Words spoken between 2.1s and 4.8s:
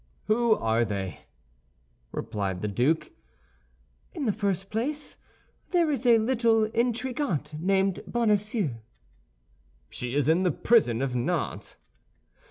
replied the duke. "In the first